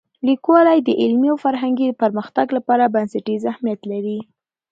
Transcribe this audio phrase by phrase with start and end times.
[0.27, 4.19] لیکوالی د علمي او فرهنګي پرمختګ لپاره بنسټیز اهمیت لري.